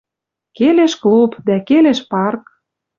[0.57, 2.43] Келеш клуб дӓ келеш парк.